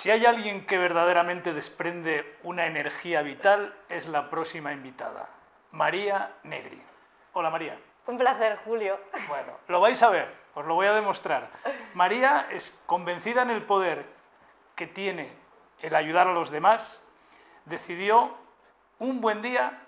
Si 0.00 0.10
hay 0.10 0.24
alguien 0.24 0.64
que 0.64 0.78
verdaderamente 0.78 1.52
desprende 1.52 2.38
una 2.42 2.64
energía 2.64 3.20
vital, 3.20 3.74
es 3.90 4.06
la 4.06 4.30
próxima 4.30 4.72
invitada, 4.72 5.28
María 5.72 6.36
Negri. 6.42 6.82
Hola 7.34 7.50
María. 7.50 7.78
Un 8.06 8.16
placer, 8.16 8.58
Julio. 8.64 8.98
Bueno, 9.28 9.52
lo 9.68 9.78
vais 9.78 10.02
a 10.02 10.08
ver, 10.08 10.34
os 10.54 10.64
lo 10.64 10.74
voy 10.74 10.86
a 10.86 10.94
demostrar. 10.94 11.50
María 11.92 12.46
es 12.50 12.74
convencida 12.86 13.42
en 13.42 13.50
el 13.50 13.60
poder 13.60 14.06
que 14.74 14.86
tiene 14.86 15.34
el 15.82 15.94
ayudar 15.94 16.28
a 16.28 16.32
los 16.32 16.48
demás, 16.48 17.06
decidió 17.66 18.38
un 19.00 19.20
buen 19.20 19.42
día 19.42 19.82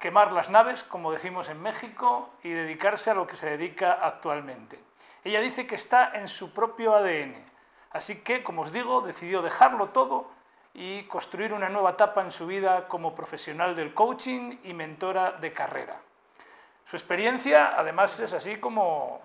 quemar 0.00 0.32
las 0.32 0.50
naves, 0.50 0.82
como 0.82 1.12
decimos 1.12 1.48
en 1.48 1.62
México, 1.62 2.34
y 2.42 2.50
dedicarse 2.50 3.10
a 3.10 3.14
lo 3.14 3.28
que 3.28 3.36
se 3.36 3.48
dedica 3.48 3.92
actualmente. 3.92 4.80
Ella 5.22 5.40
dice 5.40 5.68
que 5.68 5.76
está 5.76 6.10
en 6.14 6.26
su 6.26 6.52
propio 6.52 6.96
ADN, 6.96 7.51
así 7.92 8.20
que, 8.22 8.42
como 8.42 8.62
os 8.62 8.72
digo, 8.72 9.00
decidió 9.00 9.42
dejarlo 9.42 9.88
todo 9.88 10.30
y 10.74 11.02
construir 11.04 11.52
una 11.52 11.68
nueva 11.68 11.90
etapa 11.90 12.22
en 12.22 12.32
su 12.32 12.46
vida 12.46 12.88
como 12.88 13.14
profesional 13.14 13.76
del 13.76 13.92
coaching 13.94 14.58
y 14.64 14.72
mentora 14.72 15.32
de 15.32 15.52
carrera. 15.52 16.00
Su 16.86 16.96
experiencia, 16.96 17.74
además, 17.78 18.18
es 18.20 18.32
así 18.32 18.56
como 18.56 19.20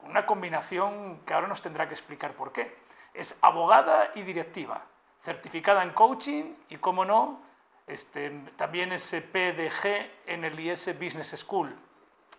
una 0.00 0.26
combinación 0.26 1.20
que 1.26 1.34
ahora 1.34 1.46
nos 1.46 1.62
tendrá 1.62 1.86
que 1.86 1.94
explicar 1.94 2.32
por 2.32 2.52
qué. 2.52 2.76
Es 3.14 3.38
abogada 3.42 4.10
y 4.14 4.22
directiva, 4.22 4.82
certificada 5.22 5.82
en 5.82 5.90
coaching 5.90 6.54
y, 6.68 6.76
como 6.76 7.04
no, 7.04 7.40
este, 7.86 8.30
también 8.56 8.92
es 8.92 9.10
PDG 9.10 10.10
en 10.26 10.44
el 10.44 10.58
IS 10.58 10.98
Business 10.98 11.34
School. 11.36 11.76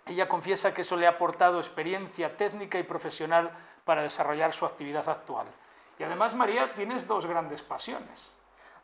Ella 0.05 0.27
confiesa 0.27 0.73
que 0.73 0.81
eso 0.81 0.97
le 0.97 1.07
ha 1.07 1.11
aportado 1.11 1.59
experiencia 1.59 2.35
técnica 2.35 2.77
y 2.79 2.83
profesional 2.83 3.51
para 3.85 4.01
desarrollar 4.01 4.53
su 4.53 4.65
actividad 4.65 5.07
actual. 5.07 5.47
Y 5.99 6.03
además, 6.03 6.35
María, 6.35 6.73
tienes 6.73 7.07
dos 7.07 7.25
grandes 7.25 7.61
pasiones. 7.61 8.31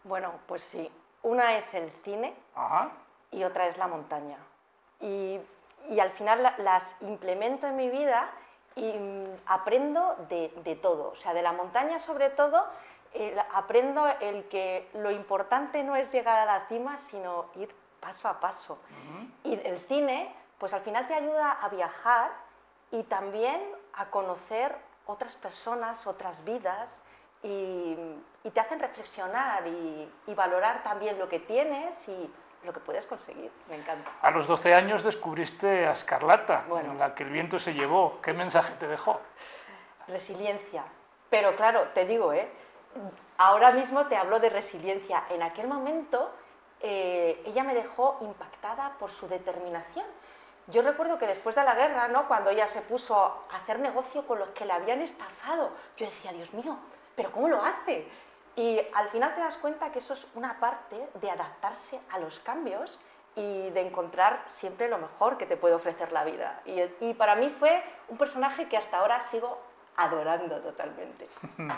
Bueno, 0.04 0.34
pues 0.48 0.64
sí. 0.64 0.92
Una 1.22 1.58
es 1.58 1.74
el 1.74 1.92
cine 2.04 2.34
y 3.32 3.44
otra 3.44 3.68
es 3.68 3.78
la 3.78 3.88
montaña. 3.88 4.38
Y, 5.02 5.40
al 6.00 6.12
final 6.12 6.54
las 6.60 6.96
implemento 7.02 7.66
en 7.66 7.76
mi 7.76 7.90
vida 7.90 8.30
y 8.76 8.94
mm, 8.94 9.42
aprendo 9.48 10.16
de, 10.30 10.54
de 10.64 10.76
todo. 10.76 11.12
O 11.12 11.16
sea, 11.16 11.34
de 11.34 11.42
la 11.42 11.52
montaña 11.52 12.00
sobre 12.00 12.30
todo 12.30 12.64
aprendo 13.54 14.08
el 14.20 14.48
que 14.50 14.90
lo 14.94 15.12
importante 15.12 15.84
no 15.84 15.96
es 15.96 16.12
llegar 16.12 16.38
a 16.38 16.46
la 16.46 16.68
cima, 16.68 16.98
sino 16.98 17.46
ir 17.56 17.74
paso 18.00 18.28
a 18.28 18.40
paso. 18.40 18.78
Y 19.44 19.54
el 19.54 19.80
cine, 19.80 20.34
pues 20.58 20.74
al 20.74 20.82
final 20.82 21.08
te 21.08 21.14
ayuda 21.14 21.52
a 21.52 21.70
viajar 21.70 22.32
y 22.92 23.04
también 23.04 23.62
a 23.94 24.06
conocer 24.10 24.76
otras 25.10 25.36
personas, 25.36 26.06
otras 26.08 26.44
vidas, 26.44 27.04
y, 27.42 27.96
te 28.54 28.60
hacen 28.60 28.80
reflexionar 28.80 29.66
y, 29.68 30.34
valorar 30.36 30.84
también 30.84 31.18
lo 31.20 31.28
que 31.28 31.40
tienes 31.40 32.08
y 32.08 32.32
lo 32.64 32.74
que 32.74 32.80
puedes 32.80 33.06
conseguir. 33.06 33.52
Me 33.70 33.76
encanta. 33.76 34.10
A 34.22 34.32
los 34.32 34.48
12 34.48 34.74
años 34.74 35.04
descubriste 35.04 35.88
a 35.88 35.92
Escarlata, 35.92 36.66
en 36.82 36.98
la 36.98 37.16
que 37.16 37.24
el 37.24 37.30
viento 37.30 37.60
se 37.60 37.74
llevó. 37.74 38.22
¿Qué 38.22 38.34
mensaje 38.34 38.74
te 38.80 38.88
dejó? 38.88 39.20
Resiliencia. 40.08 40.84
Pero 41.30 41.56
claro, 41.56 41.90
te 41.94 42.06
digo, 42.06 42.34
¿eh? 42.34 42.50
ahora 43.38 43.72
mismo 43.72 44.08
te 44.08 44.16
hablo 44.16 44.40
de 44.40 44.50
resiliencia. 44.50 45.24
En 45.30 45.42
aquel 45.44 45.68
momento 45.68 46.32
eh, 46.82 47.42
ella 47.46 47.64
me 47.64 47.74
dejó 47.74 48.18
impactada 48.22 48.96
por 49.00 49.12
su 49.12 49.28
determinación. 49.28 50.06
Yo 50.72 50.82
recuerdo 50.82 51.18
que 51.18 51.28
después 51.28 51.56
de 51.56 51.64
la 51.64 51.76
guerra, 51.76 52.08
¿no? 52.08 52.28
cuando 52.28 52.50
ella 52.50 52.68
se 52.68 52.82
puso 52.82 53.16
a 53.16 53.58
hacer 53.58 53.80
negocio 53.80 54.26
con 54.28 54.40
los 54.40 54.50
que 54.52 54.66
le 54.66 54.74
habían 54.74 55.02
estafado, 55.02 55.72
yo 55.98 56.06
decía, 56.06 56.32
Dios 56.32 56.54
mío, 56.54 56.78
¿pero 57.16 57.32
cómo 57.32 57.48
lo 57.48 57.64
hace? 57.64 58.08
Y 58.56 58.80
al 58.94 59.10
final 59.10 59.34
te 59.36 59.42
das 59.42 59.58
cuenta 59.58 59.92
que 59.92 60.00
eso 60.00 60.14
es 60.14 60.28
una 60.36 60.60
parte 60.60 61.08
de 61.16 61.32
adaptarse 61.32 62.00
a 62.12 62.20
los 62.20 62.40
cambios 62.40 63.00
y 63.36 63.70
de 63.70 63.82
encontrar 63.82 64.44
siempre 64.48 64.90
lo 64.90 64.98
mejor 64.98 65.38
que 65.38 65.46
te 65.46 65.56
puede 65.56 65.76
ofrecer 65.76 66.12
la 66.12 66.24
vida. 66.24 66.62
Y, 66.66 66.82
y 67.06 67.14
para 67.14 67.36
mí 67.36 67.50
fue 67.58 67.82
un 68.10 68.18
personaje 68.18 68.68
que 68.68 68.78
hasta 68.78 68.98
ahora 68.98 69.22
sigo 69.22 69.58
adorando 70.00 70.60
totalmente. 70.62 71.28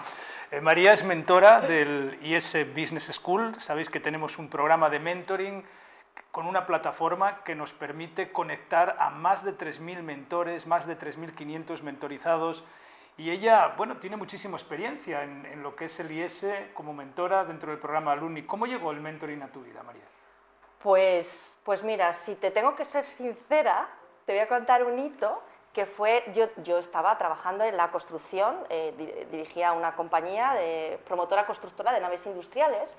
Eh, 0.51 0.59
María 0.59 0.91
es 0.91 1.05
mentora 1.05 1.61
del 1.61 2.19
IS 2.21 2.57
Business 2.75 3.05
School. 3.13 3.55
Sabéis 3.61 3.89
que 3.89 4.01
tenemos 4.01 4.37
un 4.37 4.49
programa 4.49 4.89
de 4.89 4.99
mentoring 4.99 5.63
con 6.31 6.47
una 6.47 6.65
plataforma 6.65 7.43
que 7.43 7.55
nos 7.55 7.73
permite 7.73 8.31
conectar 8.31 8.95
a 8.99 9.09
más 9.09 9.43
de 9.43 9.57
3.000 9.57 10.01
mentores, 10.01 10.67
más 10.67 10.87
de 10.87 10.97
3.500 10.97 11.81
mentorizados. 11.81 12.63
Y 13.17 13.29
ella, 13.29 13.73
bueno, 13.77 13.97
tiene 13.97 14.15
muchísima 14.15 14.57
experiencia 14.57 15.23
en, 15.23 15.45
en, 15.45 15.61
lo 15.61 15.75
que 15.75 15.85
es 15.85 15.99
el 15.99 16.11
IS 16.11 16.45
como 16.73 16.93
mentora 16.93 17.43
dentro 17.43 17.71
del 17.71 17.79
programa 17.79 18.13
Alumni. 18.13 18.43
¿Cómo 18.43 18.65
llegó 18.65 18.91
el 18.91 19.01
mentoring 19.01 19.41
a 19.41 19.47
tu 19.47 19.61
vida, 19.61 19.83
María? 19.83 20.03
Pues, 20.81 21.57
pues 21.63 21.83
mira, 21.83 22.13
si 22.13 22.35
te 22.35 22.49
tengo 22.49 22.75
que 22.75 22.85
ser 22.85 23.05
sincera, 23.05 23.87
te 24.25 24.33
voy 24.33 24.41
a 24.41 24.47
contar 24.47 24.83
un 24.83 24.97
hito 24.97 25.41
que 25.73 25.85
fue, 25.85 26.23
yo, 26.33 26.47
yo 26.63 26.79
estaba 26.79 27.17
trabajando 27.17 27.63
en 27.63 27.77
la 27.77 27.91
construcción, 27.91 28.57
eh, 28.69 29.27
dirigía 29.31 29.71
una 29.71 29.95
compañía 29.95 30.53
de 30.53 30.99
promotora 31.05 31.45
constructora 31.45 31.93
de 31.93 32.01
naves 32.01 32.25
industriales 32.25 32.97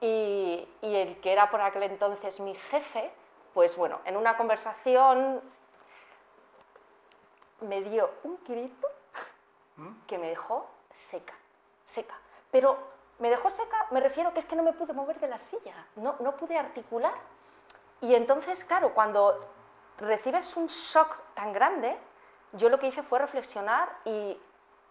y, 0.00 0.68
y, 0.82 0.96
el 0.96 1.20
que 1.20 1.32
era 1.32 1.50
por 1.50 1.60
aquel 1.60 1.82
entonces 1.84 2.40
mi 2.40 2.54
jefe, 2.54 3.10
pues 3.52 3.76
bueno, 3.76 4.00
en 4.04 4.16
una 4.16 4.36
conversación 4.36 5.40
me 7.60 7.82
dio 7.82 8.10
un 8.24 8.38
grito 8.46 8.88
¿Mm? 9.76 10.06
que 10.06 10.18
me 10.18 10.28
dejó 10.28 10.68
seca, 10.94 11.34
seca. 11.86 12.14
Pero 12.50 12.78
me 13.18 13.30
dejó 13.30 13.50
seca, 13.50 13.86
me 13.90 14.00
refiero 14.00 14.32
que 14.32 14.40
es 14.40 14.46
que 14.46 14.56
no 14.56 14.62
me 14.62 14.72
pude 14.72 14.92
mover 14.92 15.20
de 15.20 15.28
la 15.28 15.38
silla, 15.38 15.86
no, 15.96 16.16
no 16.20 16.36
pude 16.36 16.56
articular. 16.56 17.14
Y 18.00 18.14
entonces, 18.14 18.64
claro, 18.64 18.94
cuando 18.94 19.38
recibes 19.98 20.56
un 20.56 20.66
shock 20.68 21.18
tan 21.34 21.52
grande, 21.52 21.96
yo 22.52 22.68
lo 22.68 22.78
que 22.78 22.86
hice 22.86 23.02
fue 23.02 23.18
reflexionar 23.18 23.88
y 24.04 24.38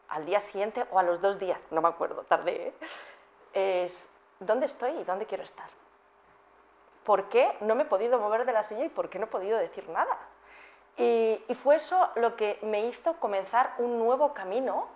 al 0.09 0.25
día 0.25 0.39
siguiente 0.39 0.85
o 0.91 0.99
a 0.99 1.03
los 1.03 1.21
dos 1.21 1.39
días, 1.39 1.59
no 1.71 1.81
me 1.81 1.89
acuerdo, 1.89 2.23
tardé, 2.23 2.73
es 3.53 4.09
¿dónde 4.39 4.65
estoy 4.65 4.91
y 4.91 5.03
dónde 5.03 5.25
quiero 5.25 5.43
estar? 5.43 5.69
¿Por 7.03 7.29
qué 7.29 7.55
no 7.61 7.75
me 7.75 7.83
he 7.83 7.85
podido 7.85 8.19
mover 8.19 8.45
de 8.45 8.53
la 8.53 8.63
silla 8.63 8.85
y 8.85 8.89
por 8.89 9.09
qué 9.09 9.19
no 9.19 9.25
he 9.25 9.29
podido 9.29 9.57
decir 9.57 9.87
nada? 9.89 10.17
Y, 10.97 11.41
fue 11.63 11.75
eso 11.75 12.09
lo 12.15 12.35
que 12.35 12.59
me 12.61 12.85
hizo 12.85 13.13
comenzar 13.19 13.73
un 13.77 13.99
nuevo 13.99 14.33
camino 14.33 14.87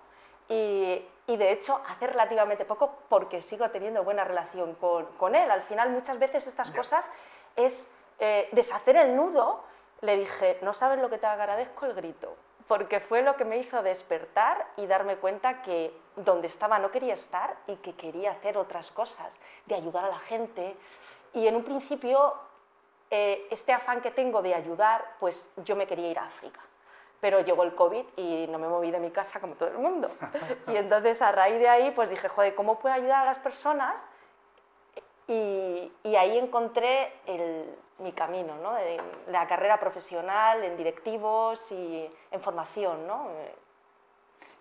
y, 0.50 1.06
de 1.28 1.52
hecho 1.52 1.82
hace 1.88 2.08
relativamente 2.08 2.66
poco 2.66 2.98
porque 3.08 3.42
sigo 3.42 3.70
teniendo 3.70 4.04
buena 4.04 4.24
relación 4.26 4.76
con, 4.76 5.36
él. 5.36 5.50
Al 5.50 5.64
final 5.64 5.90
muchas 5.92 6.20
veces 6.20 6.46
estas 6.46 6.72
cosas 6.72 7.10
es 7.56 7.90
eh, 8.20 8.50
deshacer 8.52 8.98
el 8.98 9.16
nudo 9.16 9.64
le 10.04 10.18
dije, 10.18 10.60
no 10.62 10.74
sabes 10.74 11.00
lo 11.00 11.10
que 11.10 11.18
te 11.18 11.28
agradezco 11.28 11.86
el 11.86 11.94
grito, 11.94 12.36
porque 12.74 13.00
fue 13.00 13.22
lo 13.22 13.36
que 13.36 13.46
me 13.46 13.60
hizo 13.60 13.84
despertar 13.84 14.66
y 14.78 14.88
darme 14.88 15.18
cuenta 15.18 15.62
que 15.62 15.96
donde 16.16 16.48
estaba 16.48 16.80
no 16.80 16.90
quería 16.90 17.14
estar 17.14 17.56
y 17.68 17.76
que 17.76 17.94
quería 17.94 18.32
hacer 18.32 18.58
otras 18.58 18.90
cosas, 18.90 19.40
de 19.68 19.76
ayudar 19.76 20.06
a 20.06 20.10
la 20.10 20.18
gente. 20.18 20.76
Y 21.36 21.46
en 21.46 21.56
un 21.56 21.64
principio, 21.64 22.34
eh, 23.12 23.46
este 23.52 23.74
afán 23.74 24.02
que 24.02 24.10
tengo 24.10 24.42
de 24.42 24.56
ayudar, 24.56 25.06
pues 25.20 25.54
yo 25.58 25.76
me 25.76 25.86
quería 25.86 26.10
ir 26.10 26.18
a 26.18 26.26
África. 26.26 26.62
Pero 27.22 27.42
llegó 27.42 27.62
el 27.62 27.76
COVID 27.76 28.06
y 28.16 28.48
no 28.48 28.58
me 28.58 28.68
moví 28.68 28.90
de 28.90 29.00
mi 29.00 29.12
casa 29.12 29.40
como 29.40 29.54
todo 29.54 29.70
el 29.70 29.78
mundo. 29.78 30.10
Y 30.68 30.76
entonces 30.76 31.22
a 31.22 31.32
raíz 31.32 31.60
de 31.60 31.70
ahí, 31.70 31.92
pues 31.92 32.10
dije, 32.10 32.28
joder, 32.28 32.56
¿cómo 32.56 32.80
puedo 32.80 32.96
ayudar 32.96 33.22
a 33.22 33.26
las 33.26 33.38
personas? 33.38 34.04
Y, 35.28 35.92
y 36.04 36.16
ahí 36.16 36.38
encontré 36.38 37.14
el, 37.26 37.76
mi 38.00 38.12
camino, 38.12 38.56
¿no? 38.58 38.78
en 38.78 39.00
la 39.28 39.48
carrera 39.48 39.80
profesional, 39.80 40.64
en 40.64 40.78
directivos 40.78 41.72
y 41.72 42.10
en 42.32 42.42
formación. 42.42 43.08
¿no? 43.08 43.30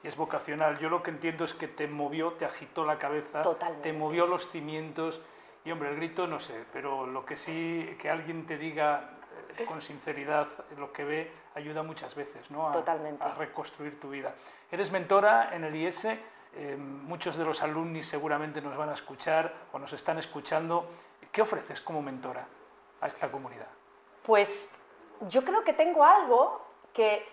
Y 0.02 0.08
es 0.08 0.16
vocacional. 0.16 0.78
Yo 0.78 0.88
lo 0.88 1.02
que 1.02 1.10
entiendo 1.10 1.44
es 1.44 1.54
que 1.54 1.68
te 1.68 1.86
movió, 1.86 2.32
te 2.32 2.44
agitó 2.44 2.84
la 2.84 2.98
cabeza, 2.98 3.42
Totalmente. 3.42 3.90
te 3.90 3.96
movió 3.96 4.26
los 4.26 4.48
cimientos. 4.48 5.20
Y 5.64 5.70
hombre, 5.70 5.90
el 5.90 5.96
grito 5.96 6.26
no 6.26 6.40
sé, 6.40 6.64
pero 6.72 7.06
lo 7.06 7.24
que 7.24 7.36
sí, 7.36 7.96
que 8.00 8.10
alguien 8.10 8.46
te 8.46 8.58
diga 8.58 9.10
eh, 9.56 9.64
con 9.64 9.80
sinceridad 9.80 10.48
lo 10.76 10.92
que 10.92 11.04
ve, 11.04 11.32
ayuda 11.54 11.82
muchas 11.84 12.14
veces 12.16 12.50
¿no? 12.50 12.68
a, 12.68 12.72
Totalmente. 12.72 13.22
a 13.22 13.34
reconstruir 13.34 14.00
tu 14.00 14.10
vida. 14.10 14.34
Eres 14.70 14.90
mentora 14.90 15.54
en 15.54 15.62
el 15.62 15.76
IS, 15.76 16.08
eh, 16.54 16.76
muchos 16.76 17.36
de 17.36 17.44
los 17.44 17.62
alumnos 17.62 18.06
seguramente 18.06 18.60
nos 18.60 18.76
van 18.76 18.90
a 18.90 18.94
escuchar 18.94 19.52
o 19.72 19.78
nos 19.78 19.92
están 19.92 20.18
escuchando. 20.18 20.86
¿Qué 21.30 21.42
ofreces 21.42 21.80
como 21.80 22.02
mentora? 22.02 22.46
a 23.02 23.08
esta 23.08 23.30
comunidad? 23.30 23.66
Pues 24.24 24.74
yo 25.28 25.44
creo 25.44 25.62
que 25.64 25.74
tengo 25.74 26.04
algo 26.04 26.62
que 26.94 27.26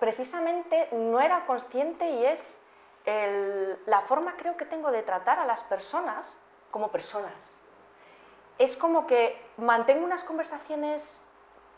precisamente 0.00 0.88
no 0.92 1.20
era 1.20 1.46
consciente 1.46 2.10
y 2.10 2.24
es 2.24 2.58
la 3.86 4.00
forma 4.00 4.34
creo 4.36 4.56
que 4.56 4.64
tengo 4.64 4.90
de 4.90 5.02
tratar 5.04 5.38
a 5.38 5.46
las 5.46 5.62
personas 5.62 6.36
como 6.72 6.90
personas. 6.90 7.60
Es 8.58 8.76
como 8.76 9.06
que 9.06 9.40
mantengo 9.58 10.04
unas 10.04 10.24
conversaciones 10.24 11.22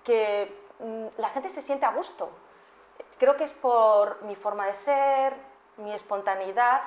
que 0.05 0.57
mm, 0.79 1.21
la 1.21 1.29
gente 1.31 1.51
se 1.51 1.61
siente 1.61 1.85
a 1.85 1.91
gusto. 1.91 2.31
Creo 3.19 3.37
que 3.37 3.45
es 3.45 3.53
por 3.53 4.23
mi 4.23 4.37
forma 4.37 4.67
de 4.67 4.75
ser, 4.75 5.35
mi 5.79 5.93
espontaneidad 5.93 6.83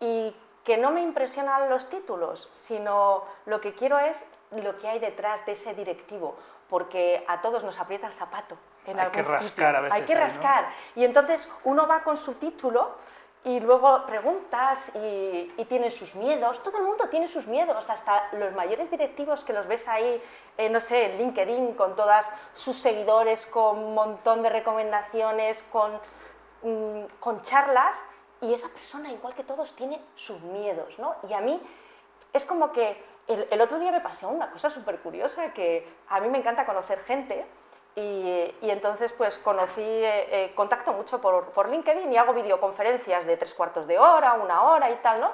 y 0.00 0.34
que 0.64 0.76
no 0.76 0.90
me 0.90 1.00
impresionan 1.00 1.70
los 1.70 1.88
títulos, 1.88 2.48
sino 2.52 3.24
lo 3.46 3.60
que 3.60 3.72
quiero 3.74 3.98
es 3.98 4.26
lo 4.50 4.78
que 4.78 4.88
hay 4.88 4.98
detrás 4.98 5.44
de 5.46 5.52
ese 5.52 5.74
directivo, 5.74 6.36
porque 6.68 7.24
a 7.28 7.40
todos 7.40 7.62
nos 7.62 7.78
aprieta 7.78 8.08
el 8.08 8.12
zapato. 8.14 8.56
En 8.86 8.98
hay 8.98 9.10
que 9.10 9.22
rascar 9.22 9.76
a 9.76 9.80
veces. 9.80 9.96
Hay 9.96 10.02
que 10.02 10.14
rascar. 10.14 10.68
Y 10.94 11.04
entonces 11.04 11.48
uno 11.64 11.86
va 11.86 12.02
con 12.02 12.16
su 12.16 12.34
título 12.34 12.96
y 13.44 13.60
luego 13.60 14.04
preguntas 14.06 14.90
y, 14.96 15.54
y, 15.56 15.64
tienen 15.68 15.92
sus 15.92 16.16
miedos. 16.16 16.60
Todo 16.64 16.78
el 16.78 16.84
mundo 16.84 17.08
tiene 17.08 17.28
sus 17.28 17.46
miedos, 17.46 17.88
hasta 17.88 18.28
los 18.32 18.52
mayores 18.54 18.90
directivos 18.90 19.44
que 19.44 19.52
los 19.52 19.68
ves 19.68 19.86
ahí, 19.86 20.20
eh, 20.58 20.68
no 20.68 20.80
sé, 20.80 21.12
en 21.12 21.18
LinkedIn, 21.18 21.74
con 21.74 21.94
todas 21.94 22.32
sus 22.54 22.76
seguidores, 22.76 23.46
con 23.46 23.78
un 23.78 23.94
montón 23.94 24.42
de 24.42 24.48
recomendaciones, 24.48 25.62
con, 25.70 25.92
mm, 26.62 27.04
con 27.20 27.40
charlas, 27.42 27.96
y 28.40 28.52
esa 28.52 28.68
persona, 28.68 29.10
igual 29.10 29.34
que 29.34 29.44
todos, 29.44 29.74
tiene 29.74 30.00
sus 30.14 30.40
miedos, 30.40 30.98
¿no? 30.98 31.16
Y 31.28 31.32
a 31.32 31.40
mí 31.40 31.60
es 32.32 32.44
como 32.44 32.72
que 32.72 33.02
el, 33.28 33.48
el 33.50 33.60
otro 33.60 33.78
día 33.78 33.90
me 33.90 34.00
pasó 34.00 34.28
una 34.28 34.50
cosa 34.50 34.70
súper 34.70 35.00
curiosa, 35.00 35.52
que 35.52 35.88
a 36.08 36.20
mí 36.20 36.28
me 36.28 36.38
encanta 36.38 36.66
conocer 36.66 37.00
gente, 37.04 37.46
y, 37.96 38.54
y, 38.60 38.70
entonces 38.70 39.12
pues 39.14 39.38
conocí, 39.38 39.80
eh, 39.80 40.28
eh, 40.30 40.52
contacto 40.54 40.92
mucho 40.92 41.18
por, 41.18 41.46
por, 41.52 41.70
LinkedIn 41.70 42.12
y 42.12 42.18
hago 42.18 42.34
videoconferencias 42.34 43.24
de 43.24 43.38
tres 43.38 43.54
cuartos 43.54 43.86
de 43.86 43.98
hora, 43.98 44.34
una 44.34 44.64
hora 44.64 44.90
y 44.90 44.96
tal, 44.96 45.18
¿no? 45.22 45.30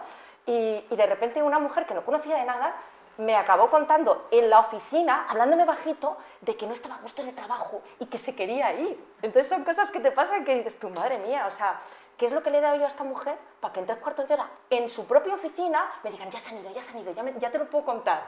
Y, 0.47 0.85
y, 0.89 0.97
de 0.97 1.07
repente 1.07 1.43
una 1.43 1.59
mujer 1.59 1.87
que 1.87 1.95
no 1.95 2.05
conocía 2.05 2.37
de 2.37 2.45
nada 2.45 2.77
me 3.19 3.35
acabó 3.37 3.69
contando 3.69 4.29
en 4.31 4.49
la 4.49 4.61
oficina, 4.61 5.27
hablándome 5.29 5.65
bajito, 5.65 6.17
de 6.41 6.57
que 6.57 6.67
no 6.67 6.73
estaba 6.73 6.95
a 6.95 6.99
gusto 6.99 7.23
en 7.23 7.29
el 7.29 7.35
trabajo 7.35 7.83
y 7.99 8.07
que 8.07 8.19
se 8.19 8.35
quería 8.35 8.73
ir. 8.73 9.05
Entonces 9.23 9.49
son 9.49 9.65
cosas 9.65 9.91
que 9.91 10.01
te 10.01 10.13
pasan 10.13 10.45
que 10.45 10.55
dices, 10.55 10.79
tu 10.79 10.89
madre 10.89 11.19
mía, 11.19 11.47
o 11.47 11.51
sea, 11.51 11.81
¿qué 12.23 12.27
es 12.27 12.33
lo 12.33 12.41
que 12.41 12.51
le 12.51 12.59
he 12.59 12.61
dado 12.61 12.77
yo 12.77 12.85
a 12.85 12.89
esta 12.89 13.03
mujer 13.03 13.37
para 13.59 13.75
que 13.75 13.81
en 13.81 13.87
tres 13.87 13.99
cuartos 13.99 14.29
de 14.29 14.35
hora, 14.35 14.49
en 14.71 14.89
su 14.89 15.09
propia 15.09 15.35
oficina, 15.35 15.91
me 16.05 16.11
digan, 16.13 16.31
ya 16.31 16.39
se 16.39 16.51
han 16.51 16.61
ido, 16.61 16.73
ya 16.73 16.81
se 16.81 16.93
han 16.93 16.99
ido, 17.01 17.13
ya, 17.13 17.21
me, 17.25 17.37
ya 17.37 17.51
te 17.51 17.59
lo 17.59 17.69
puedo 17.69 17.85
contar? 17.85 18.23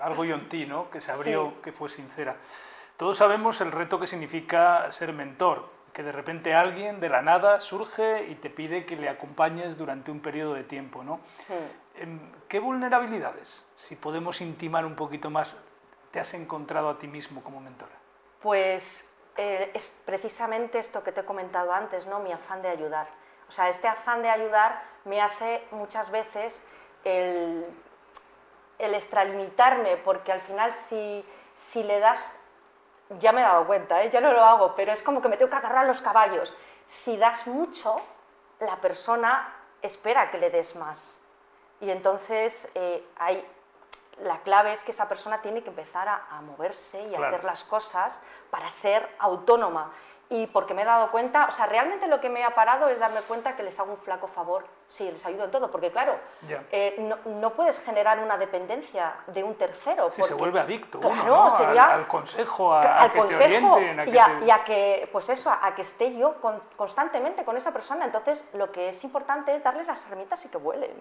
Algo 0.00 0.26
yo 0.26 0.34
en 0.34 0.46
ti, 0.46 0.66
¿no? 0.66 0.90
Que 0.90 1.00
se 1.00 1.10
abrió, 1.10 1.54
sí. 1.54 1.62
que 1.64 1.72
fue 1.72 1.88
sincera. 1.88 2.36
Todos 2.98 3.16
sabemos 3.16 3.62
el 3.62 3.72
reto 3.72 3.98
que 3.98 4.06
significa 4.06 4.90
ser 4.90 5.14
mentor, 5.14 5.70
que 5.94 6.02
de 6.02 6.12
repente 6.12 6.52
alguien 6.52 7.00
de 7.00 7.08
la 7.08 7.22
nada 7.22 7.60
surge 7.60 8.26
y 8.28 8.34
te 8.34 8.50
pide 8.50 8.84
que 8.84 8.94
le 8.94 9.08
acompañes 9.08 9.78
durante 9.78 10.10
un 10.10 10.20
periodo 10.20 10.52
de 10.52 10.64
tiempo. 10.64 11.02
¿no? 11.02 11.20
Sí. 11.46 11.54
¿Qué 12.46 12.58
vulnerabilidades, 12.58 13.66
si 13.76 13.96
podemos 13.96 14.42
intimar 14.42 14.84
un 14.84 14.96
poquito 14.96 15.30
más, 15.30 15.58
te 16.10 16.20
has 16.20 16.34
encontrado 16.34 16.90
a 16.90 16.98
ti 16.98 17.08
mismo 17.08 17.42
como 17.42 17.58
mentora? 17.62 17.94
Pues 18.42 19.02
eh, 19.36 19.70
es 19.74 19.90
precisamente 20.04 20.78
esto 20.78 21.02
que 21.02 21.12
te 21.12 21.20
he 21.20 21.24
comentado 21.24 21.72
antes, 21.72 22.06
¿no? 22.06 22.20
mi 22.20 22.32
afán 22.32 22.62
de 22.62 22.68
ayudar. 22.68 23.08
O 23.48 23.52
sea, 23.52 23.68
este 23.68 23.88
afán 23.88 24.22
de 24.22 24.30
ayudar 24.30 24.82
me 25.04 25.20
hace 25.20 25.66
muchas 25.70 26.10
veces 26.10 26.64
el, 27.04 27.66
el 28.78 28.94
extralimitarme, 28.94 29.96
porque 29.98 30.32
al 30.32 30.40
final 30.40 30.72
si, 30.72 31.24
si 31.54 31.82
le 31.82 32.00
das 32.00 32.38
ya 33.20 33.32
me 33.32 33.40
he 33.40 33.44
dado 33.44 33.66
cuenta, 33.66 34.02
¿eh? 34.02 34.10
ya 34.10 34.20
no 34.20 34.32
lo 34.32 34.42
hago, 34.42 34.74
pero 34.74 34.92
es 34.92 35.02
como 35.02 35.20
que 35.20 35.28
me 35.28 35.36
tengo 35.36 35.50
que 35.50 35.56
agarrar 35.56 35.86
los 35.86 36.00
caballos. 36.00 36.54
Si 36.88 37.16
das 37.16 37.46
mucho, 37.46 37.96
la 38.60 38.76
persona 38.76 39.54
espera 39.82 40.30
que 40.30 40.38
le 40.38 40.50
des 40.50 40.74
más. 40.76 41.20
Y 41.80 41.90
entonces 41.90 42.70
eh, 42.74 43.06
hay, 43.16 43.46
la 44.22 44.38
clave 44.42 44.72
es 44.72 44.82
que 44.84 44.92
esa 44.92 45.08
persona 45.08 45.40
tiene 45.42 45.62
que 45.62 45.70
empezar 45.70 46.08
a, 46.08 46.26
a 46.30 46.40
moverse 46.40 47.02
y 47.02 47.08
Claro. 47.08 47.24
a 47.24 47.28
hacer 47.28 47.44
las 47.44 47.64
cosas 47.64 48.20
para 48.50 48.70
ser 48.70 49.08
autónoma. 49.18 49.92
Y 50.30 50.46
porque 50.46 50.72
me 50.72 50.82
he 50.82 50.84
dado 50.86 51.10
cuenta, 51.10 51.46
o 51.46 51.50
sea, 51.50 51.66
realmente 51.66 52.06
lo 52.08 52.20
que 52.20 52.30
me 52.30 52.44
ha 52.44 52.54
parado 52.54 52.88
es 52.88 52.98
darme 52.98 53.20
cuenta 53.22 53.56
que 53.56 53.62
les 53.62 53.78
hago 53.78 53.92
un 53.92 53.98
flaco 53.98 54.26
favor 54.26 54.66
si 54.86 55.10
les 55.10 55.24
ayudo 55.26 55.44
en 55.44 55.50
todo, 55.50 55.70
porque 55.70 55.90
claro, 55.90 56.16
eh, 56.70 56.94
no, 56.98 57.16
no 57.38 57.50
puedes 57.54 57.78
generar 57.80 58.18
una 58.20 58.36
dependencia 58.36 59.14
de 59.26 59.42
un 59.42 59.54
tercero. 59.54 60.10
Si 60.10 60.22
se 60.22 60.34
vuelve 60.34 60.60
adicto 60.60 61.00
Claro, 61.00 61.14
uno, 61.14 61.24
¿no? 61.24 61.44
Al- 61.44 61.50
sería- 61.52 61.94
al, 61.94 62.06
consejo, 62.06 62.72
a, 62.72 62.82
a 62.82 63.02
al 63.04 63.12
que 63.12 63.18
consejo 63.18 63.40
te 63.40 63.54
orienten, 63.56 64.00
a 64.00 64.04
que 64.04 64.10
y, 64.10 64.18
a, 64.18 64.26
te- 64.38 64.44
y 64.46 64.50
a 64.50 64.64
que, 64.64 65.08
pues 65.10 65.28
eso, 65.30 65.50
a, 65.50 65.66
a 65.66 65.74
que 65.74 65.82
esté 65.82 66.14
yo 66.16 66.34
con- 66.40 66.62
constantemente 66.76 67.44
con 67.44 67.56
esa 67.56 67.72
persona. 67.72 68.04
Entonces, 68.04 68.44
lo 68.52 68.70
que 68.70 68.90
es 68.90 69.02
importante 69.04 69.54
es 69.56 69.62
darles 69.64 69.86
las 69.86 70.04
herramientas 70.06 70.44
y 70.44 70.48
que 70.48 70.58
vuelen. 70.58 70.92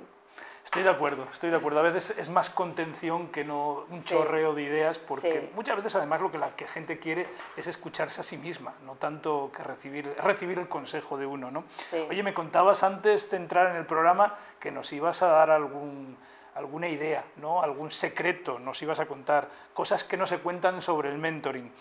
Estoy 0.64 0.82
de 0.84 0.90
acuerdo, 0.90 1.28
estoy 1.30 1.50
de 1.50 1.58
acuerdo. 1.58 1.80
A 1.80 1.84
veces 1.84 2.18
es 2.18 2.30
más 2.30 2.50
contención 2.50 3.28
que 3.28 3.44
no 3.44 3.84
un 3.90 4.02
Sí. 4.02 4.16
chorreo 4.16 4.54
de 4.56 4.62
ideas, 4.62 4.98
porque 4.98 5.42
Sí. 5.42 5.52
muchas 5.56 5.76
veces 5.76 5.94
además 5.98 6.22
lo 6.22 6.32
que 6.32 6.38
la 6.38 6.56
que 6.56 6.66
gente 6.68 7.00
quiere 7.00 7.28
es 7.58 7.68
escucharse 7.68 8.22
a 8.22 8.24
sí 8.24 8.38
misma, 8.38 8.74
no 8.86 8.94
tanto 8.96 9.52
que 9.54 9.62
recibir, 9.62 10.16
recibir 10.24 10.58
el 10.60 10.70
consejo 10.70 11.18
de 11.18 11.26
uno. 11.26 11.52
¿no? 11.52 11.66
Oye, 12.10 12.24
me 12.24 12.34
contabas 12.34 12.82
antes 12.82 13.30
de 13.30 13.38
entrar 13.38 13.72
en 13.72 13.76
el 13.76 13.83
programa 13.86 14.36
que 14.60 14.72
nos 14.72 14.92
ibas 14.94 15.22
a 15.22 15.28
dar 15.28 15.52
algún, 15.52 16.18
alguna 16.56 16.88
idea, 16.88 17.24
¿no? 17.38 17.62
algún 17.62 17.90
secreto, 17.92 18.60
nos 18.60 18.82
ibas 18.82 19.00
a 19.00 19.06
contar 19.06 19.48
cosas 19.74 20.04
que 20.04 20.18
no 20.18 20.28
se 20.28 20.40
cuentan 20.40 20.82
sobre 20.82 21.10
el 21.10 21.18
mentoring. 21.18 21.72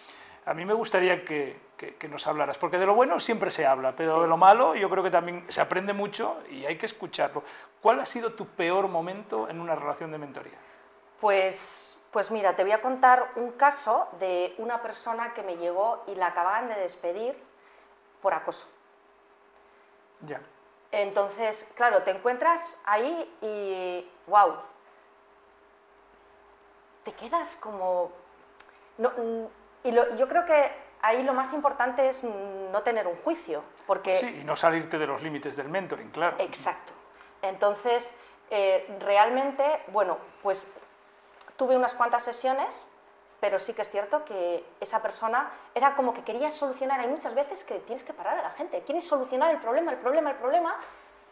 A 0.45 0.55
mí 0.55 0.65
me 0.65 0.75
gustaría 0.75 1.25
que, 1.25 1.61
que- 1.77 1.95
que 1.95 2.09
nos 2.09 2.27
hablaras, 2.27 2.59
porque 2.59 2.77
de 2.79 2.87
lo 2.87 2.95
bueno 2.95 3.21
siempre 3.21 3.51
se 3.53 3.65
habla, 3.65 3.95
pero 3.95 4.17
Sí. 4.17 4.21
de 4.23 4.27
lo 4.29 4.37
malo 4.37 4.75
yo 4.75 4.91
creo 4.91 5.05
que 5.05 5.11
también 5.11 5.45
se 5.49 5.61
aprende 5.61 5.93
mucho 5.93 6.43
y 6.51 6.65
hay 6.67 6.77
que 6.77 6.87
escucharlo. 6.87 7.45
¿Cuál 7.81 8.01
ha 8.01 8.05
sido 8.07 8.33
tu 8.33 8.47
peor 8.47 8.89
momento 8.89 9.49
en 9.49 9.61
una 9.61 9.75
relación 9.77 10.11
de 10.11 10.19
mentoría? 10.19 10.59
Pues, 11.21 11.97
pues 12.11 12.33
mira, 12.33 12.57
te 12.57 12.63
voy 12.65 12.73
a 12.73 12.83
contar 12.83 13.29
un 13.37 13.53
caso 13.53 14.09
de 14.19 14.55
una 14.59 14.83
persona 14.83 15.33
que 15.33 15.45
me 15.45 15.57
llegó 15.59 16.03
y 16.09 16.17
la 16.17 16.27
acababan 16.29 16.69
de 16.69 16.75
despedir 16.75 17.37
por 18.21 18.35
acoso. 18.35 18.67
Ya. 20.27 20.41
Entonces, 20.93 21.67
claro, 21.75 22.03
te 22.03 22.11
encuentras 22.11 22.79
ahí 22.85 23.35
y, 23.41 24.09
wow, 24.27 24.57
te 27.05 27.13
quedas 27.13 27.57
como... 27.57 28.13
No, 28.99 29.11
y 29.85 29.91
lo- 29.91 30.15
yo 30.17 30.29
creo 30.29 30.45
que 30.45 30.71
ahí 31.01 31.23
lo 31.23 31.33
más 31.33 31.53
importante 31.53 32.09
es 32.09 32.23
no 32.23 32.83
tener 32.83 33.07
un 33.07 33.17
juicio, 33.23 33.63
porque... 33.87 34.17
Sí, 34.19 34.39
y 34.43 34.45
no 34.45 34.55
salirte 34.55 34.99
de 34.99 35.07
los 35.07 35.23
límites 35.23 35.57
del 35.57 35.69
mentoring, 35.69 36.11
claro. 36.11 36.37
Exacto. 36.39 36.93
Entonces, 37.41 38.15
eh, 38.51 38.87
realmente, 39.01 39.83
bueno, 39.89 40.19
pues 40.43 40.71
tuve 41.57 41.75
unas 41.75 41.95
cuantas 41.95 42.23
sesiones, 42.23 42.89
pero 43.43 43.59
sí 43.59 43.75
que 43.75 43.83
es 43.83 43.91
cierto 43.91 44.25
que 44.25 44.65
esa 44.81 45.03
persona 45.03 45.51
era 45.75 45.97
como 45.97 46.15
que 46.15 46.23
quería 46.23 46.53
solucionar. 46.53 47.01
Hay 47.01 47.09
muchas 47.09 47.35
veces 47.35 47.65
que 47.65 47.81
tienes 47.81 48.05
que 48.05 48.13
parar 48.13 48.39
a 48.39 48.43
la 48.43 48.51
gente, 48.51 48.81
quieres 48.83 49.05
solucionar 49.05 49.51
el 49.51 49.59
problema, 49.59 49.91
el 49.91 49.99
problema, 49.99 50.31
el 50.31 50.37
problema, 50.37 50.77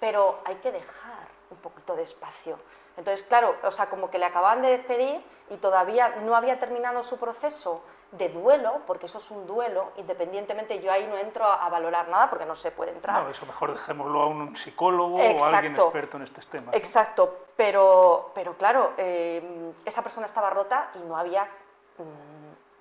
pero 0.01 0.41
hay 0.45 0.57
que 0.57 0.73
dejar 0.73 1.29
un 1.53 1.59
poquito 1.59 1.95
de 1.95 2.03
espacio. 2.03 2.58
Entonces, 2.96 3.25
claro, 3.25 3.55
o 3.63 3.70
sea, 3.70 3.89
como 3.89 4.11
que 4.11 4.19
le 4.19 4.25
acababan 4.25 4.61
de 4.61 4.70
despedir 4.70 5.25
y 5.51 5.56
todavía 5.58 6.17
no 6.25 6.34
había 6.34 6.58
terminado 6.58 7.05
su 7.05 7.17
proceso 7.17 7.81
de 8.11 8.29
duelo, 8.29 8.81
porque 8.89 9.06
eso 9.06 9.19
es 9.19 9.31
un 9.31 9.46
duelo, 9.46 9.93
independientemente, 9.96 10.81
yo 10.81 10.91
ahí 10.91 11.06
no 11.06 11.17
entro 11.17 11.44
a, 11.44 11.65
a 11.65 11.69
valorar 11.69 12.08
nada 12.08 12.29
porque 12.29 12.44
no 12.44 12.56
se 12.56 12.73
puede 12.73 12.91
entrar. 12.91 13.23
No, 13.23 13.31
eso 13.31 13.46
mejor 13.46 13.70
dejémoslo 13.70 14.23
a 14.23 14.27
un 14.27 14.56
psicólogo 14.56 15.15
o 15.17 15.44
a 15.44 15.56
alguien 15.56 15.77
experto 15.77 16.17
en 16.17 16.25
estos 16.25 16.44
temas. 16.49 16.67
¿no? 16.67 16.75
Exacto, 16.75 17.46
pero, 17.56 18.32
pero 18.34 18.55
claro, 18.55 18.94
eh, 18.96 19.73
esa 19.84 20.03
persona 20.03 20.27
estaba 20.27 20.51
rota 20.51 20.91
y 20.96 21.06
no 21.06 21.17
había, 21.17 21.49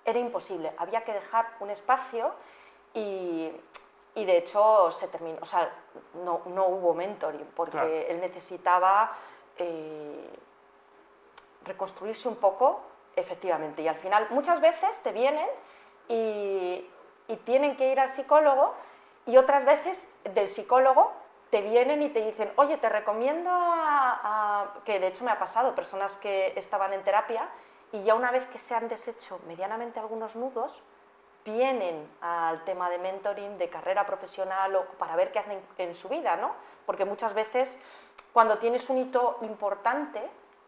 era 0.06 0.20
imposible, 0.20 0.74
había 0.78 1.04
que 1.04 1.14
dejar 1.14 1.48
un 1.60 1.70
espacio 1.70 2.32
y, 2.94 3.52
y 4.16 4.26
de 4.26 4.38
hecho 4.38 4.92
se 4.92 5.08
terminó, 5.08 5.38
o 5.42 5.46
sea, 5.46 5.70
no, 6.24 6.42
no 6.46 6.66
hubo 6.68 6.94
mentoring 6.94 7.46
porque 7.56 7.72
Claro. 7.72 7.90
él 7.90 8.20
necesitaba 8.22 9.12
eh, 9.58 10.30
reconstruirse 11.66 12.28
un 12.28 12.38
poco, 12.38 12.82
efectivamente, 13.16 13.82
y 13.82 13.88
al 13.88 13.96
final 13.98 14.28
muchas 14.30 14.62
veces 14.62 15.02
te 15.04 15.12
vienen 15.12 15.48
y, 16.08 16.90
y 17.28 17.36
tienen 17.46 17.76
que 17.76 17.92
ir 17.92 18.00
al 18.00 18.10
psicólogo 18.10 18.74
y 19.26 19.38
otras 19.38 19.66
veces 19.66 20.10
del 20.24 20.50
psicólogo 20.50 21.12
te 21.52 21.62
vienen 21.62 22.02
y 22.02 22.10
te 22.10 22.22
dicen, 22.24 22.52
oye, 22.56 22.78
te 22.78 22.90
recomiendo 22.90 23.50
a, 23.52 24.20
a-", 24.24 24.84
que 24.86 25.00
de 25.00 25.08
hecho 25.08 25.24
me 25.24 25.32
ha 25.32 25.40
pasado, 25.40 25.76
personas 25.76 26.16
que 26.18 26.54
estaban 26.56 26.94
en 26.94 27.04
terapia 27.04 27.50
y 27.92 28.04
ya 28.04 28.16
una 28.16 28.32
vez 28.32 28.46
que 28.48 28.60
se 28.60 28.76
han 28.76 28.88
deshecho 28.88 29.40
medianamente 29.48 30.00
algunos 30.00 30.36
nudos, 30.36 30.82
vienen 31.44 32.08
al 32.22 32.64
tema 32.66 32.90
de 32.90 32.98
mentoring, 32.98 33.58
de 33.58 33.70
carrera 33.70 34.06
profesional 34.06 34.76
o 34.76 34.86
para 34.98 35.16
ver 35.16 35.32
qué 35.32 35.40
hacen 35.40 35.60
en 35.78 35.96
su 35.96 36.10
vida, 36.10 36.36
¿no? 36.36 36.54
Porque 36.86 37.06
muchas 37.06 37.34
veces 37.34 37.78
cuando 38.34 38.58
tienes 38.58 38.90
un 38.90 38.98
hito 38.98 39.38
importante 39.42 40.22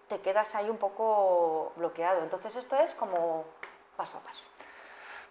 te 0.08 0.20
quedas 0.20 0.56
ahí 0.56 0.70
un 0.70 0.78
poco 0.78 1.74
bloqueado. 1.76 2.22
Entonces 2.22 2.56
esto 2.56 2.76
es 2.78 2.94
como 2.96 3.46
paso 3.96 4.18
a 4.18 4.22
paso. 4.22 4.44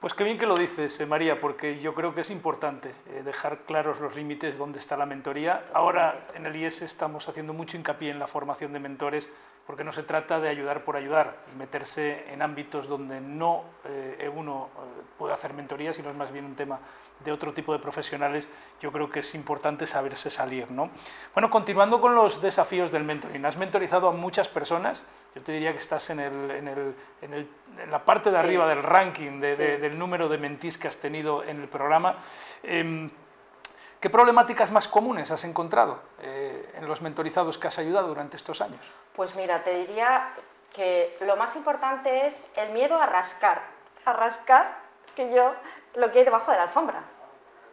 Pues 0.01 0.15
qué 0.15 0.25
bien 0.25 0.39
que 0.39 0.47
lo 0.47 0.57
dices, 0.57 0.99
eh, 0.99 1.05
María, 1.05 1.39
porque 1.39 1.79
yo 1.79 1.95
creo 1.95 2.15
que 2.15 2.23
es 2.23 2.31
importante 2.31 2.95
eh, 3.11 3.23
dejar 3.23 3.65
claros 3.65 4.01
los 4.01 4.15
límites 4.15 4.57
dónde 4.57 4.79
está 4.79 4.97
la 4.97 5.05
mentoría. 5.05 5.65
Ahora 5.75 6.27
en 6.33 6.47
el 6.47 6.57
IES 6.57 6.81
estamos 6.81 7.29
haciendo 7.29 7.53
mucho 7.53 7.77
hincapié 7.77 8.11
en 8.11 8.19
la 8.19 8.27
formación 8.27 8.73
de 8.73 8.79
mentores, 8.79 9.29
porque 9.71 9.85
no 9.85 9.93
se 9.93 10.03
trata 10.03 10.41
de 10.41 10.49
ayudar 10.49 10.83
por 10.83 10.97
ayudar 10.97 11.37
y 11.55 11.57
meterse 11.57 12.25
en 12.33 12.43
ámbitos 12.43 12.89
donde 12.89 13.21
no 13.21 13.63
eh, 13.85 14.29
uno 14.35 14.69
eh, 14.75 15.03
puede 15.17 15.33
hacer 15.33 15.55
mentoría, 15.55 15.93
sino 15.93 16.11
es 16.11 16.17
más 16.17 16.33
bien 16.33 16.45
un 16.45 16.57
tema 16.57 16.81
de 17.23 17.31
otro 17.31 17.55
tipo 17.55 17.73
de 17.73 17.79
profesionales, 17.79 18.49
yo 18.81 18.91
creo 18.91 19.09
que 19.09 19.21
es 19.21 19.33
importante 19.37 19.87
saberse 19.87 20.29
salir. 20.29 20.73
¿no? 20.73 20.91
Bueno, 21.35 21.51
continuando 21.51 22.01
con 22.01 22.17
los 22.17 22.43
desafíos 22.43 22.91
del 22.91 23.05
mentoring, 23.05 23.47
has 23.47 23.57
mentorizado 23.57 24.09
a 24.09 24.13
muchas 24.13 24.49
personas, 24.49 25.05
yo 25.37 25.43
te 25.43 25.53
diría 25.53 25.71
que 25.71 25.79
estás 25.79 26.11
en, 26.11 26.19
el, 26.19 26.51
en, 26.51 26.67
el, 26.67 26.95
en, 27.23 27.49
la 27.93 28.05
parte 28.05 28.33
de 28.33 28.39
arriba 28.39 28.67
del 28.67 28.83
ranking 28.83 29.39
del 29.39 29.97
número 29.97 30.29
de 30.29 30.37
mentís 30.37 30.79
que 30.79 30.89
has 30.89 30.97
tenido 30.97 31.45
en 31.45 31.61
el 31.61 31.69
programa. 31.69 32.17
Em, 32.65 33.09
¿Qué 34.01 34.09
problemáticas 34.09 34.73
más 34.73 34.89
comunes 34.89 35.31
has 35.31 35.45
encontrado 35.45 36.01
eh, 36.23 36.60
en 36.81 36.89
los 36.89 37.03
mentorizados 37.03 37.59
que 37.59 37.69
has 37.69 37.79
ayudado 37.79 38.09
durante 38.09 38.37
estos 38.37 38.61
años? 38.61 38.81
Pues 39.15 39.37
mira, 39.37 39.63
te 39.63 39.75
diría 39.79 40.33
que 40.75 41.17
lo 41.21 41.37
más 41.37 41.57
importante 41.57 42.27
es 42.27 42.51
el 42.57 42.71
miedo 42.71 43.01
a 43.01 43.07
rascar, 43.07 43.61
a 44.05 44.13
rascar 44.13 44.79
que 45.15 45.33
yo 45.33 45.53
lo 45.95 46.11
que 46.11 46.21
hay 46.21 46.25
debajo 46.25 46.51
de 46.51 46.57
la 46.57 46.65
alfombra. 46.65 47.03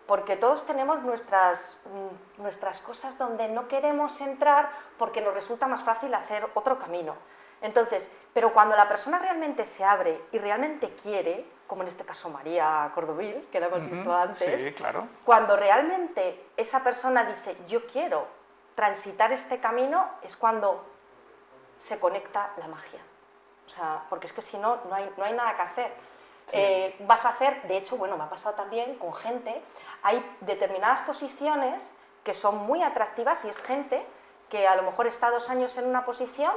Porque 0.07 0.37
todos 0.37 0.65
tenemos 0.65 1.01
nuestras, 1.03 1.81
mm, 1.85 2.41
nuestras 2.41 2.79
cosas 2.79 3.17
donde 3.17 3.47
no 3.49 3.67
queremos 3.67 4.19
entrar 4.21 4.69
porque 4.97 5.21
nos 5.21 5.33
resulta 5.33 5.67
más 5.67 5.81
fácil 5.83 6.13
hacer 6.13 6.47
otro 6.53 6.79
camino. 6.79 7.15
Entonces, 7.61 8.11
pero 8.33 8.53
cuando 8.53 8.75
la 8.75 8.87
persona 8.87 9.19
realmente 9.19 9.65
se 9.65 9.83
abre 9.83 10.21
y 10.31 10.37
realmente 10.37 10.91
quiere, 11.01 11.45
como 11.65 11.81
en 11.81 11.89
este 11.89 12.05
caso 12.05 12.29
María 12.29 12.89
Cordovil, 12.93 13.47
que 13.51 13.59
la 13.59 13.67
hemos 13.67 13.89
visto 13.89 14.15
antes, 14.15 14.75
claro. 14.75 15.07
cuando 15.25 15.57
realmente 15.57 16.45
esa 16.55 16.83
persona 16.83 17.25
dice 17.25 17.57
yo 17.67 17.85
quiero 17.87 18.36
transitar 18.77 19.31
este 19.31 19.59
camino, 19.59 20.07
es 20.21 20.37
cuando 20.37 20.85
se 21.79 21.97
conecta 21.99 22.51
la 22.57 22.67
magia. 22.67 22.99
O 23.65 23.69
sea, 23.69 24.03
porque 24.07 24.27
es 24.27 24.33
que 24.33 24.43
si 24.43 24.55
no, 24.59 24.77
no 24.87 24.93
hay, 24.93 25.11
no 25.17 25.23
hay 25.23 25.33
nada 25.33 25.55
que 25.55 25.61
hacer. 25.63 25.91
Eh, 26.51 26.95
vas 26.99 27.25
a 27.25 27.29
hacer, 27.29 27.63
de 27.63 27.75
hecho, 27.75 27.97
bueno, 27.97 28.17
me 28.17 28.25
ha 28.25 28.29
pasado 28.29 28.53
también 28.53 28.99
con 28.99 29.15
gente, 29.15 29.63
hay 30.03 30.23
determinadas 30.41 31.01
posiciones 31.01 31.91
que 32.23 32.35
son 32.35 32.57
muy 32.67 32.83
atractivas 32.83 33.43
y 33.45 33.49
es 33.49 33.59
gente 33.59 34.05
que 34.47 34.67
a 34.67 34.75
lo 34.75 34.83
mejor 34.83 35.07
está 35.07 35.31
dos 35.31 35.49
años 35.49 35.75
en 35.79 35.87
una 35.87 36.05
posición, 36.05 36.53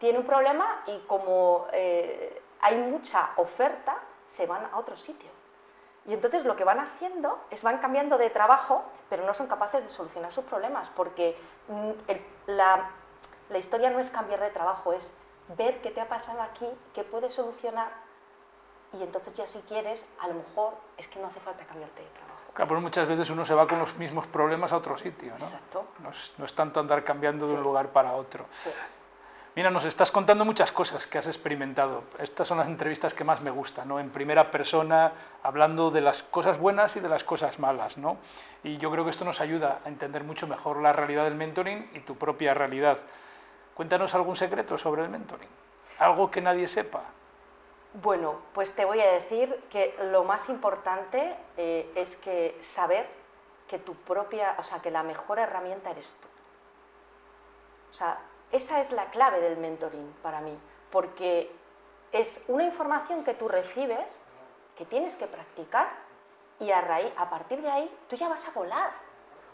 tiene 0.00 0.18
un 0.18 0.26
problema 0.26 0.82
y 0.86 0.98
como 1.06 1.68
eh, 1.72 2.42
hay 2.60 2.76
mucha 2.76 3.30
oferta, 3.36 3.96
se 4.26 4.46
van 4.46 4.68
a 4.72 4.78
otro 4.78 4.96
sitio. 4.96 5.30
Y 6.06 6.14
entonces 6.14 6.44
lo 6.44 6.56
que 6.56 6.64
van 6.64 6.80
haciendo 6.80 7.38
es 7.50 7.62
van 7.62 7.78
cambiando 7.78 8.18
de 8.18 8.30
trabajo, 8.30 8.82
pero 9.08 9.24
no 9.24 9.34
son 9.34 9.46
capaces 9.46 9.84
de 9.84 9.90
solucionar 9.90 10.32
sus 10.32 10.44
problemas, 10.44 10.88
porque 10.96 11.36
mm, 11.68 11.90
la, 12.50 12.90
la 13.50 13.58
historia 13.58 13.90
no 13.90 14.00
es 14.00 14.10
cambiar 14.10 14.40
de 14.40 14.50
trabajo, 14.50 14.92
es 14.92 15.14
ver 15.56 15.80
qué 15.80 15.90
te 15.90 16.00
ha 16.00 16.08
pasado 16.08 16.42
aquí, 16.42 16.66
qué 16.94 17.04
puedes 17.04 17.32
solucionar 17.32 17.88
y 18.98 19.02
entonces 19.02 19.34
ya 19.34 19.46
si 19.46 19.58
quieres, 19.60 20.04
a 20.20 20.28
lo 20.28 20.34
mejor 20.34 20.74
es 20.98 21.08
que 21.08 21.18
no 21.18 21.28
hace 21.28 21.40
falta 21.40 21.64
cambiarte 21.64 22.02
de 22.02 22.08
trabajo. 22.08 22.52
Claro, 22.52 22.68
pues 22.68 22.82
muchas 22.82 23.08
veces 23.08 23.30
uno 23.30 23.44
se 23.44 23.54
va 23.54 23.66
con 23.66 23.78
los 23.78 23.96
mismos 23.96 24.26
problemas 24.26 24.72
a 24.72 24.76
otro 24.76 24.98
sitio, 24.98 25.32
¿no? 25.38 25.44
Exacto. 25.46 25.86
No 26.00 26.10
es, 26.10 26.34
no 26.36 26.44
es 26.44 26.54
tanto 26.54 26.80
andar 26.80 27.02
cambiando 27.02 27.46
de 27.46 27.54
un 27.54 27.62
lugar 27.62 27.88
para 27.88 28.12
otro. 28.12 28.44
Mira, 29.54 29.68
nos 29.68 29.84
estás 29.84 30.10
contando 30.10 30.46
muchas 30.46 30.72
cosas 30.72 31.06
que 31.06 31.18
has 31.18 31.26
experimentado. 31.26 32.04
Estas 32.18 32.48
son 32.48 32.56
las 32.56 32.68
entrevistas 32.68 33.12
que 33.12 33.22
más 33.22 33.42
me 33.42 33.50
gustan, 33.50 33.86
¿no? 33.86 34.00
En 34.00 34.08
primera 34.08 34.50
persona, 34.50 35.12
hablando 35.42 35.90
de 35.90 36.00
las 36.00 36.22
cosas 36.22 36.58
buenas 36.58 36.96
y 36.96 37.00
de 37.00 37.10
las 37.10 37.22
cosas 37.22 37.58
malas, 37.58 37.98
¿no? 37.98 38.16
Y 38.64 38.78
yo 38.78 38.90
creo 38.90 39.04
que 39.04 39.10
esto 39.10 39.26
nos 39.26 39.42
ayuda 39.42 39.80
a 39.84 39.88
entender 39.88 40.24
mucho 40.24 40.46
mejor 40.46 40.80
la 40.80 40.94
realidad 40.94 41.24
del 41.24 41.34
mentoring 41.34 41.90
y 41.92 42.00
tu 42.00 42.16
propia 42.16 42.54
realidad. 42.54 42.96
Cuéntanos 43.74 44.14
algún 44.14 44.36
secreto 44.36 44.78
sobre 44.78 45.02
el 45.02 45.10
mentoring, 45.10 45.50
algo 45.98 46.30
que 46.30 46.40
nadie 46.40 46.66
sepa. 46.66 47.02
Bueno, 47.92 48.36
pues 48.54 48.74
te 48.74 48.86
voy 48.86 49.00
a 49.00 49.12
decir 49.12 49.64
que 49.70 49.94
lo 50.10 50.24
más 50.24 50.48
importante 50.48 51.36
eh, 51.58 51.92
es 51.94 52.16
que 52.16 52.56
saber 52.62 53.06
que 53.68 53.78
tu 53.78 53.94
propia, 53.96 54.54
o 54.58 54.62
sea, 54.62 54.80
que 54.80 54.90
la 54.90 55.02
mejor 55.02 55.38
herramienta 55.38 55.90
eres 55.90 56.16
tú. 56.22 56.28
O 57.90 57.94
sea, 57.94 58.18
esa 58.52 58.80
es 58.80 58.92
la 58.92 59.06
clave 59.06 59.40
del 59.40 59.56
mentoring 59.56 60.12
para 60.22 60.40
mí, 60.40 60.56
porque 60.90 61.50
es 62.12 62.44
una 62.48 62.64
información 62.64 63.24
que 63.24 63.34
tú 63.34 63.48
recibes, 63.48 64.20
que 64.76 64.84
tienes 64.84 65.16
que 65.16 65.26
practicar 65.26 65.88
y 66.60 66.70
a, 66.70 66.80
raíz, 66.80 67.12
a 67.16 67.28
partir 67.28 67.62
de 67.62 67.70
ahí 67.70 67.98
tú 68.08 68.16
ya 68.16 68.28
vas 68.28 68.46
a 68.46 68.52
volar. 68.52 68.90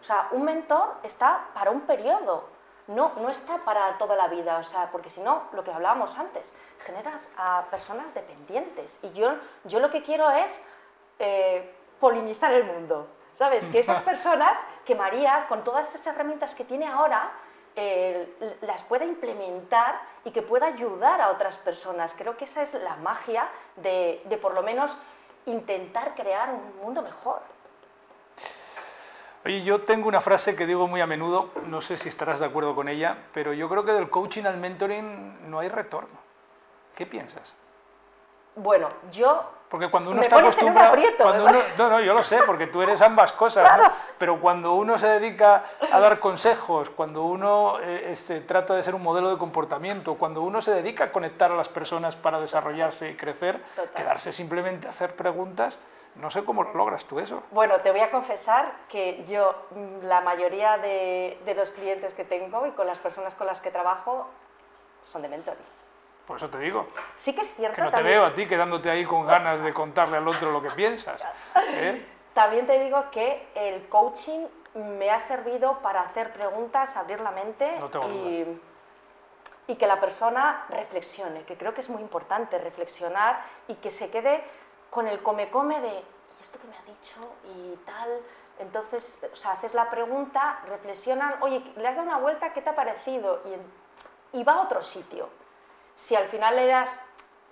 O 0.00 0.05
sea, 0.05 0.28
un 0.33 0.45
mentor 0.45 0.97
está 1.02 1.47
para 1.55 1.71
un 1.71 1.83
periodo, 1.83 2.49
no, 2.88 3.12
no 3.17 3.28
está 3.31 3.59
para 3.59 3.99
toda 3.99 4.17
la 4.17 4.28
vida, 4.28 4.59
o 4.59 4.64
sea, 4.64 4.90
porque 4.90 5.11
si 5.11 5.21
no, 5.21 5.45
lo 5.52 5.62
que 5.62 5.73
hablábamos 5.73 6.19
antes, 6.19 6.55
generas 6.81 7.33
a 7.37 7.64
personas 7.71 8.12
dependientes. 8.14 8.99
Y 9.02 9.12
yo, 9.12 9.37
yo 9.64 9.81
lo 9.81 9.90
que 9.90 10.02
quiero 10.02 10.31
es 10.31 10.61
eh, 11.19 11.75
polinizar 12.00 12.52
el 12.52 12.64
mundo, 12.64 13.09
¿sabes? 13.38 13.69
Que 13.69 13.81
esas 13.81 14.02
personas, 14.11 14.59
que 14.85 14.95
María, 14.95 15.47
con 15.49 15.62
todas 15.62 15.88
esas 15.88 16.07
herramientas 16.07 16.55
que 16.55 16.64
tiene 16.64 16.87
ahora, 16.87 17.31
eh, 17.81 18.57
las 18.63 18.83
pueda 18.83 19.05
implementar 19.05 20.01
y 20.25 20.33
que 20.33 20.43
pueda 20.43 20.67
ayudar 20.67 21.21
a 21.21 21.31
otras 21.31 21.57
personas. 21.59 22.13
Creo 22.19 22.37
que 22.37 22.45
esa 22.45 22.63
es 22.63 22.75
la 22.75 22.97
magia 22.97 23.49
de, 23.77 24.21
de 24.25 24.37
por 24.37 24.53
lo 24.53 24.65
menos 24.65 24.97
intentar 25.47 26.17
crear 26.17 26.51
un 26.51 26.77
mundo 26.83 27.03
mejor. 27.03 27.41
Oye, 29.45 29.63
yo 29.63 29.83
tengo 29.83 30.09
una 30.09 30.21
frase 30.21 30.57
que 30.57 30.67
digo 30.67 30.89
muy 30.89 31.01
a 31.01 31.07
menudo, 31.07 31.53
no 31.67 31.81
sé 31.81 31.97
si 31.97 32.09
estarás 32.09 32.41
de 32.41 32.47
acuerdo 32.47 32.75
con 32.75 32.89
ella, 32.89 33.17
pero 33.33 33.53
yo 33.53 33.69
creo 33.69 33.85
que 33.85 33.93
del 33.93 34.11
coaching 34.11 34.45
al 34.45 34.57
mentoring 34.57 35.49
no 35.49 35.61
hay 35.61 35.69
retorno. 35.69 36.19
¿Qué 36.97 37.07
piensas? 37.07 37.55
Bueno, 38.59 38.88
yo 39.11 39.59
porque 39.69 39.91
cuando 39.91 40.11
uno 40.11 40.23
está 40.23 40.38
acostumbrado. 40.38 40.97
no, 41.77 41.88
no, 41.91 42.00
yo 42.00 42.15
lo 42.15 42.23
sé, 42.23 42.41
porque 42.47 42.67
tú 42.67 42.81
eres 42.83 43.00
ambas 43.03 43.33
cosas. 43.33 43.91
Pero 44.19 44.41
cuando 44.41 44.75
uno 44.75 44.97
se 44.99 45.07
dedica 45.07 45.65
a 45.93 46.00
dar 46.00 46.19
consejos, 46.21 46.91
cuando 46.91 47.25
uno 47.25 47.79
eh, 47.81 48.11
este, 48.11 48.41
trata 48.41 48.75
de 48.75 48.83
ser 48.83 48.95
un 48.95 49.03
modelo 49.03 49.31
de 49.31 49.37
comportamiento, 49.37 50.15
cuando 50.15 50.43
uno 50.43 50.62
se 50.62 50.73
dedica 50.73 51.05
a 51.05 51.12
conectar 51.12 51.53
a 51.53 51.55
las 51.55 51.69
personas 51.69 52.17
para 52.17 52.41
desarrollarse 52.41 53.11
y 53.11 53.17
crecer, 53.17 53.62
quedarse 53.95 54.33
simplemente 54.33 54.87
a 54.87 54.91
hacer 54.91 55.15
preguntas, 55.15 55.79
no 56.17 56.31
sé 56.31 56.45
cómo 56.45 56.65
logras 56.65 57.05
tú 57.05 57.21
eso. 57.21 57.43
Bueno, 57.50 57.77
te 57.79 57.91
voy 57.91 58.00
a 58.00 58.11
confesar 58.11 58.73
que 58.88 59.25
yo, 59.29 59.55
mm, 59.71 60.07
la 60.07 60.21
mayoría 60.23 60.79
de, 60.79 61.38
de 61.45 61.55
los 61.55 61.71
clientes 61.71 62.15
que 62.15 62.25
tengo 62.25 62.67
y 62.67 62.71
con 62.71 62.87
las 62.87 62.99
personas 62.99 63.35
con 63.35 63.47
las 63.47 63.61
que 63.61 63.71
trabajo 63.71 64.27
son 65.03 65.23
de 65.23 65.29
mentoring. 65.29 65.78
Por 66.29 66.37
eso 66.37 66.51
te 66.51 66.59
digo. 66.59 66.87
Sí 67.17 67.35
que 67.35 67.41
es 67.41 67.55
cierto. 67.55 67.75
Que 67.75 67.83
no 67.83 67.91
te 67.91 68.03
veo 68.03 68.27
a 68.27 68.35
ti 68.35 68.47
quedándote 68.47 68.91
ahí 68.91 69.07
con 69.07 69.27
ganas 69.27 69.63
de 69.63 69.73
contarle 69.73 70.19
al 70.19 70.29
otro 70.29 70.53
lo 70.53 70.61
que 70.61 70.71
piensas. 70.73 71.27
¿eh? 71.57 72.07
También 72.35 72.67
te 72.67 72.79
digo 72.79 73.03
que 73.11 73.49
el 73.55 73.89
coaching 73.89 74.47
me 74.75 75.11
ha 75.11 75.21
servido 75.21 75.79
para 75.79 76.03
hacer 76.03 76.31
preguntas, 76.35 76.95
abrir 76.97 77.21
la 77.21 77.31
mente 77.31 77.79
y, 78.11 78.45
y, 79.73 79.77
que 79.77 79.87
la 79.87 79.99
persona 79.99 80.67
reflexione, 80.69 81.45
que 81.45 81.57
creo 81.57 81.73
que 81.73 81.81
es 81.81 81.89
muy 81.89 82.03
importante 82.03 82.59
reflexionar 82.59 83.41
y 83.67 83.77
que 83.77 83.91
se 83.91 84.11
quede 84.11 84.45
con 84.91 85.09
el 85.09 85.23
come-come 85.23 85.81
de, 85.81 85.89
¿y 85.89 86.43
esto 86.43 86.59
que 86.61 86.69
me 86.69 86.77
ha 86.77 86.83
dicho? 86.83 87.21
Y 87.57 87.75
tal. 87.87 88.21
Entonces, 88.59 89.27
o 89.33 89.37
sea, 89.37 89.53
haces 89.53 89.73
la 89.73 89.89
pregunta, 89.89 90.61
reflexionan, 90.69 91.37
oye, 91.41 91.63
le 91.77 91.89
has 91.89 91.97
dado 91.97 92.07
una 92.07 92.19
vuelta, 92.19 92.53
¿qué 92.53 92.61
te 92.61 92.69
ha 92.69 92.77
parecido? 92.77 93.41
Y, 94.35 94.39
y 94.39 94.45
va 94.45 94.57
a 94.57 94.61
otro 94.61 94.83
sitio. 94.83 95.31
Si 95.99 96.14
al 96.14 96.28
final 96.28 96.55
le 96.55 96.69
das 96.69 97.05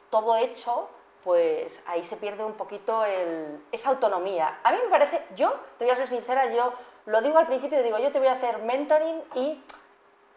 todo 0.09 0.37
hecho, 0.37 0.89
pues 1.25 1.83
ahí 1.89 2.05
se 2.05 2.17
pierde 2.17 2.45
un 2.45 2.53
poquito 2.53 3.05
esa 3.73 3.89
autonomía. 3.89 4.61
A 4.63 4.71
mí 4.71 4.79
me 4.85 4.89
parece, 4.89 5.21
yo 5.35 5.53
te 5.79 5.85
voy 5.85 5.93
a 5.93 5.97
ser 5.97 6.07
sincera, 6.07 6.55
yo 6.55 6.73
lo 7.07 7.21
digo 7.23 7.39
al 7.39 7.49
principio, 7.49 7.83
digo, 7.83 7.99
yo 7.99 8.13
te 8.13 8.21
voy 8.21 8.29
a 8.29 8.35
hacer 8.35 8.59
mentoring 8.59 9.21
y, 9.35 9.61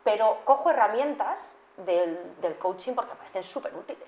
pero 0.03 0.39
cojo 0.43 0.71
herramientas 0.71 1.53
del, 1.86 2.55
coaching 2.57 2.93
porque 2.93 3.12
me 3.12 3.17
parecen 3.17 3.43
súper 3.43 3.74
útiles. 3.75 4.07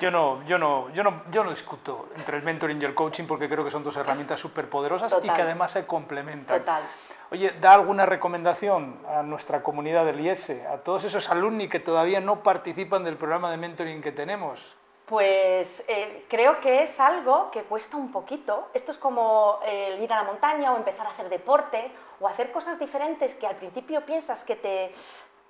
Yo 0.00 0.10
no, 0.10 0.44
yo, 0.46 0.58
no, 0.58 0.90
yo, 0.90 1.02
no, 1.02 1.22
yo 1.30 1.44
no 1.44 1.50
discuto 1.50 2.08
entre 2.16 2.38
el 2.38 2.42
mentoring 2.42 2.80
y 2.80 2.84
el 2.84 2.94
coaching 2.94 3.24
porque 3.24 3.48
creo 3.48 3.64
que 3.64 3.70
son 3.70 3.82
dos 3.82 3.96
herramientas 3.96 4.40
súper 4.40 4.68
poderosas 4.68 5.14
y 5.22 5.28
que 5.28 5.42
además 5.42 5.72
se 5.72 5.86
complementan. 5.86 6.60
Total. 6.60 6.82
Oye, 7.30 7.52
da 7.60 7.74
alguna 7.74 8.04
recomendación 8.06 9.00
a 9.08 9.22
nuestra 9.22 9.62
comunidad 9.62 10.04
del 10.04 10.20
IES, 10.20 10.50
a 10.70 10.78
todos 10.78 11.04
esos 11.04 11.30
alumni 11.30 11.68
que 11.68 11.80
todavía 11.80 12.20
no 12.20 12.42
participan 12.42 13.04
del 13.04 13.16
programa 13.16 13.50
de 13.50 13.56
mentoring 13.56 14.02
que 14.02 14.12
tenemos. 14.12 14.76
Pues 15.06 15.84
eh, 15.88 16.24
creo 16.28 16.60
que 16.60 16.82
es 16.82 16.98
algo 17.00 17.50
que 17.50 17.64
cuesta 17.64 17.96
un 17.96 18.12
poquito. 18.12 18.68
Esto 18.72 18.92
es 18.92 18.98
como 18.98 19.58
el 19.64 20.02
ir 20.02 20.12
a 20.12 20.16
la 20.16 20.24
montaña 20.24 20.72
o 20.72 20.76
empezar 20.76 21.06
a 21.06 21.10
hacer 21.10 21.28
deporte 21.28 21.90
o 22.20 22.28
hacer 22.28 22.52
cosas 22.52 22.78
diferentes 22.78 23.34
que 23.34 23.46
al 23.46 23.56
principio 23.56 24.06
piensas 24.06 24.44
que 24.44 24.56
te, 24.56 24.92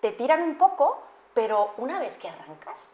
te 0.00 0.11
tiran 0.12 0.43
un 0.43 0.57
poco, 0.57 1.00
pero 1.35 1.75
una 1.79 1.99
vez 1.99 2.17
que 2.19 2.29
arrancas, 2.29 2.89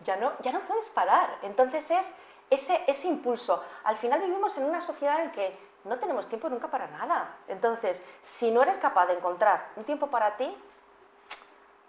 ya 0.00 0.16
no, 0.16 0.32
ya 0.40 0.52
no 0.52 0.60
puedes 0.60 0.88
parar. 0.88 1.38
Entonces 1.42 1.90
es 1.90 2.14
ese, 2.50 2.82
ese 2.86 3.08
impulso. 3.08 3.62
Al 3.84 3.96
final 3.96 4.20
vivimos 4.20 4.56
en 4.58 4.64
una 4.64 4.80
sociedad 4.80 5.20
en 5.20 5.30
que 5.30 5.58
no 5.84 5.98
tenemos 5.98 6.28
tiempo 6.28 6.48
nunca 6.48 6.68
para 6.68 6.86
nada. 6.88 7.36
Entonces, 7.48 8.02
si 8.22 8.50
no 8.50 8.62
eres 8.62 8.78
capaz 8.78 9.06
de 9.06 9.14
encontrar 9.14 9.68
un 9.76 9.84
tiempo 9.84 10.08
para 10.08 10.36
ti, 10.36 10.56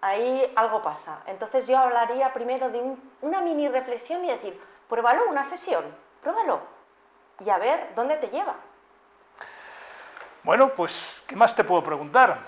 ahí 0.00 0.52
algo 0.56 0.82
pasa. 0.82 1.22
Entonces 1.26 1.66
yo 1.66 1.78
hablaría 1.78 2.32
primero 2.32 2.70
de 2.70 2.96
una 3.22 3.40
mini 3.40 3.68
reflexión 3.68 4.24
y 4.24 4.28
decir, 4.28 4.60
pruébalo, 4.88 5.28
una 5.28 5.44
sesión, 5.44 5.84
pruébalo 6.22 6.60
y 7.40 7.50
a 7.50 7.58
ver 7.58 7.92
dónde 7.94 8.16
te 8.16 8.28
lleva. 8.28 8.54
Bueno, 10.48 10.70
pues, 10.70 11.22
¿qué 11.28 11.36
más 11.36 11.54
te 11.54 11.62
puedo 11.62 11.84
preguntar? 11.84 12.38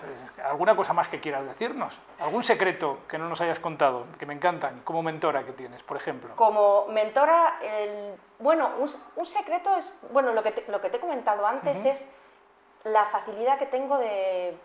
¿Alguna 0.42 0.74
cosa 0.74 0.94
más 0.94 1.08
que 1.08 1.20
quieras 1.20 1.44
decirnos? 1.44 1.92
¿Algún 2.18 2.42
secreto 2.42 3.00
que 3.06 3.18
no 3.18 3.28
nos 3.28 3.42
hayas 3.42 3.60
contado, 3.60 4.06
que 4.18 4.24
me 4.24 4.32
encantan, 4.32 4.80
como 4.84 5.02
mentora 5.02 5.44
que 5.44 5.52
tienes, 5.52 5.82
por 5.82 5.98
ejemplo? 5.98 6.34
Como 6.34 6.86
mentora, 6.86 7.58
el, 7.60 8.14
bueno, 8.38 8.70
un, 9.16 9.26
secreto 9.26 9.76
es, 9.76 9.94
bueno, 10.12 10.32
lo 10.32 10.42
que 10.42 10.52
te, 10.52 10.72
lo 10.72 10.80
que 10.80 10.88
te 10.88 10.96
he 10.96 11.00
comentado 11.00 11.46
antes 11.46 11.84
es 11.84 12.10
la 12.84 13.04
facilidad 13.04 13.58
que 13.58 13.66
tengo 13.66 13.98
de, 13.98 14.56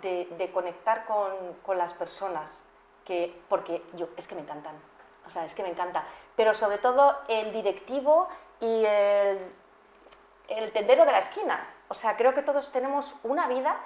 de, 0.00 0.50
conectar 0.50 1.04
con, 1.04 1.56
con, 1.66 1.76
las 1.76 1.92
personas, 1.92 2.58
que, 3.04 3.38
porque 3.50 3.82
yo, 3.96 4.08
es 4.16 4.26
que 4.26 4.34
me 4.34 4.40
encantan, 4.40 4.76
o 5.26 5.30
sea, 5.30 5.44
es 5.44 5.54
que 5.54 5.62
me 5.62 5.68
encanta, 5.68 6.04
pero 6.36 6.54
sobre 6.54 6.78
todo 6.78 7.18
el 7.28 7.52
directivo 7.52 8.28
y 8.60 8.86
el, 8.86 9.52
el 10.48 10.72
tendero 10.72 11.04
de 11.04 11.12
la 11.12 11.18
esquina, 11.18 11.66
o 11.88 11.94
sea, 11.94 12.16
creo 12.16 12.34
que 12.34 12.42
todos 12.42 12.72
tenemos 12.72 13.14
una 13.22 13.46
vida 13.48 13.76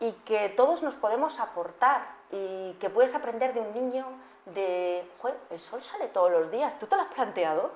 y 0.00 0.12
que 0.24 0.48
todos 0.50 0.82
nos 0.82 0.94
podemos 0.94 1.40
aportar 1.40 2.06
y 2.30 2.72
que 2.74 2.90
puedes 2.90 3.14
aprender 3.14 3.52
de 3.54 3.60
un 3.60 3.72
niño 3.74 4.06
de, 4.46 5.04
Joder, 5.20 5.36
el 5.50 5.58
sol 5.60 5.82
sale 5.82 6.08
todos 6.08 6.30
los 6.30 6.50
días, 6.50 6.78
¿tú 6.78 6.86
te 6.86 6.96
lo 6.96 7.02
has 7.02 7.08
planteado? 7.08 7.72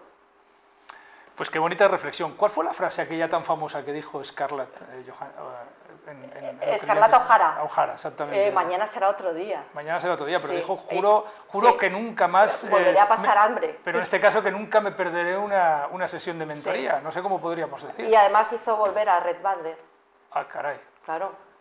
Pues 1.37 1.49
qué 1.49 1.59
bonita 1.59 1.89
reflexión. 1.89 2.33
¿Cuál 2.33 2.51
fue 2.51 2.65
la 2.65 2.75
frase 2.75 3.03
aquella 3.03 3.29
tan 3.29 3.45
famosa 3.45 3.85
que 3.85 3.93
dijo 3.93 4.23
Scarlett 4.23 4.69
eh, 4.93 5.05
eh, 6.07 6.79
Scarlett 6.79 7.13
O'Hara. 7.13 7.63
O'Hara, 7.63 7.95
exactamente. 7.95 8.49
Eh, 8.49 8.53
mañana 8.53 8.87
será 8.87 9.09
otro 9.09 9.33
día. 9.33 9.65
Mañana 9.75 10.01
será 10.01 10.15
otro 10.15 10.27
día, 10.27 10.41
pero 10.41 10.55
dijo, 10.55 10.77
juro, 10.77 11.27
juro 11.49 11.77
que 11.77 11.91
nunca 11.91 12.29
más... 12.29 12.69
Volveré 12.69 12.99
a 12.99 13.09
pasar 13.09 13.39
hambre. 13.39 13.79
Pero 13.85 13.99
en 13.99 14.03
este 14.03 14.21
caso 14.21 14.43
que 14.43 14.51
nunca 14.51 14.81
me 14.81 14.93
perderé 14.93 15.37
una, 15.37 15.89
una 15.91 16.09
sesión 16.09 16.39
de 16.39 16.47
mentoría. 16.47 17.01
No 17.01 17.13
sé 17.13 17.23
cómo 17.23 17.41
podríamos 17.41 17.83
decir. 17.83 18.07
Y 18.07 18.15
además 18.15 18.53
hizo 18.53 18.77
volver 18.77 19.09
a 19.09 19.21
Red 19.21 19.37
Butler. 19.43 19.79
Ah, 20.33 20.45
caray. 20.49 20.81
Claro 21.05 21.52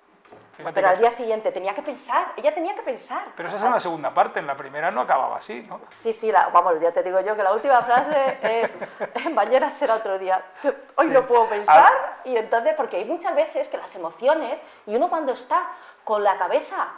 pero 0.74 0.90
al 0.90 0.98
día 0.98 1.12
siguiente 1.12 1.52
tenía 1.52 1.74
que 1.74 1.82
pensar, 1.82 2.34
ella 2.36 2.54
tenía 2.54 2.76
que 2.76 2.82
pensar. 2.82 3.28
Pero 3.36 3.50
esa 3.50 3.58
es 3.58 3.64
en 3.64 3.72
la 3.72 3.80
segunda 3.80 4.14
parte, 4.14 4.40
en 4.40 4.48
la 4.48 4.56
primera 4.56 4.92
no 4.92 5.02
acababa 5.02 5.38
así, 5.38 5.66
¿no? 5.68 5.82
Sí, 5.90 6.14
sí, 6.14 6.32
vamos, 6.32 6.80
ya 6.80 6.92
te 6.92 7.04
digo 7.04 7.20
yo 7.22 7.36
que 7.36 7.44
la 7.44 7.54
última 7.54 7.82
frase 7.82 8.38
es, 8.42 8.80
mañana 9.34 9.70
será 9.70 9.96
otro 9.96 10.20
día. 10.20 10.44
Hoy 10.96 11.08
no 11.08 11.26
puedo 11.26 11.48
pensar 11.48 11.92
y 12.26 12.36
entonces, 12.36 12.74
porque 12.76 12.98
hay 12.98 13.06
muchas 13.06 13.36
veces 13.36 13.68
que 13.68 13.78
las 13.78 13.96
emociones, 13.96 14.64
y 14.86 14.96
uno 14.96 15.10
cuando 15.10 15.34
está 15.34 15.68
con 16.04 16.24
la 16.24 16.38
cabeza 16.38 16.90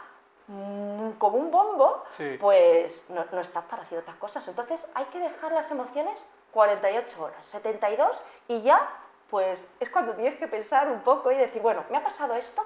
mm, 0.48 1.10
como 1.12 1.38
un 1.38 1.50
bombo, 1.50 2.04
pues 2.40 3.08
no, 3.10 3.24
no 3.32 3.40
está 3.40 3.62
para 3.62 3.82
hacer 3.82 3.98
otras 3.98 4.16
cosas. 4.16 4.46
Entonces 4.48 4.88
hay 4.94 5.04
que 5.06 5.18
dejar 5.18 5.52
las 5.52 5.70
emociones 5.70 6.22
48 6.52 7.22
horas, 7.22 7.46
72 7.46 8.22
y 8.48 8.62
ya 8.62 8.88
pues 9.28 9.68
es 9.80 9.90
cuando 9.90 10.12
tienes 10.12 10.38
que 10.38 10.46
pensar 10.46 10.88
un 10.88 11.00
poco 11.00 11.32
y 11.32 11.36
decir, 11.36 11.60
bueno, 11.60 11.84
me 11.90 11.96
ha 11.96 12.04
pasado 12.04 12.34
esto, 12.34 12.62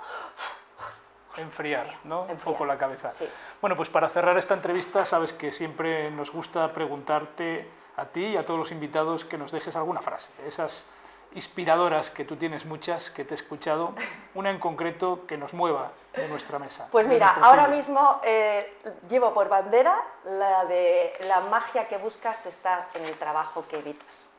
enfriar, 1.39 1.95
¿no? 2.05 2.23
un 2.23 2.37
poco 2.37 2.65
la 2.65 2.77
cabeza. 2.79 3.11
Bueno, 3.61 3.77
pues 3.77 3.89
para 3.89 4.09
cerrar 4.09 4.37
esta 4.39 4.55
entrevista, 4.55 5.05
sabes 5.05 5.33
que 5.33 5.53
siempre 5.53 6.11
nos 6.11 6.31
gusta 6.31 6.73
preguntarte 6.73 7.69
a 7.97 8.07
ti 8.07 8.27
y 8.27 8.37
a 8.37 8.45
todos 8.45 8.59
los 8.59 8.71
invitados 8.71 9.25
que 9.25 9.39
nos 9.39 9.51
dejes 9.51 9.75
alguna 9.77 10.01
frase, 10.01 10.31
esas 10.47 10.87
inspiradoras 11.35 12.11
que 12.11 12.25
tú 12.25 12.37
tienes 12.37 12.65
muchas, 12.65 13.11
que 13.11 13.25
te 13.25 13.35
he 13.35 13.37
escuchado, 13.37 13.93
una 14.35 14.51
en 14.51 14.59
concreto 14.59 15.27
que 15.27 15.37
nos 15.37 15.53
mueva 15.53 15.93
de 16.15 16.27
nuestra 16.29 16.59
mesa. 16.59 16.89
Pues 16.91 17.07
mira, 17.07 17.29
ahora 17.43 17.69
mismo 17.69 18.21
eh, 18.25 18.79
llevo 19.09 19.35
por 19.35 19.49
bandera 19.49 20.03
la 20.25 20.65
de 20.65 21.13
la 21.29 21.41
magia 21.41 21.87
que 21.87 21.99
buscas 21.99 22.47
está 22.47 22.89
en 22.95 23.05
el 23.05 23.15
trabajo 23.17 23.67
que 23.69 23.79
evitas. 23.79 24.31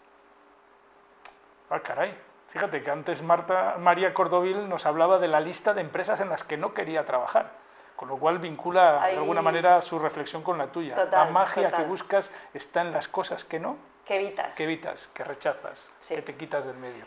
Ah, 1.69 1.79
caray. 1.79 2.28
Fíjate 2.49 2.83
que 2.83 2.89
antes 2.89 3.21
Marta, 3.21 3.75
María 3.79 4.13
Cordovil 4.13 4.67
nos 4.67 4.85
hablaba 4.85 5.19
de 5.19 5.27
la 5.27 5.39
lista 5.39 5.73
de 5.73 5.81
empresas 5.81 6.19
en 6.19 6.29
las 6.29 6.43
que 6.43 6.57
no 6.57 6.73
quería 6.73 7.05
trabajar, 7.05 7.51
con 7.95 8.09
lo 8.09 8.17
cual 8.17 8.39
vincula 8.39 9.05
de 9.05 9.17
alguna 9.17 9.41
manera 9.41 9.81
su 9.81 9.99
reflexión 9.99 10.41
con 10.41 10.57
la 10.57 10.67
tuya. 10.67 11.05
la 11.11 11.25
magia 11.25 11.71
que 11.71 11.83
buscas 11.83 12.31
está 12.53 12.81
en 12.81 12.91
las 12.91 13.07
cosas 13.07 13.45
que 13.45 13.59
no. 13.59 13.77
Que 14.03 14.15
evitas. 14.15 14.55
Que 14.55 14.63
evitas, 14.63 15.09
que 15.13 15.23
rechazas, 15.23 15.91
que 16.07 16.21
te 16.23 16.35
quitas 16.35 16.65
del 16.65 16.77
medio. 16.77 17.05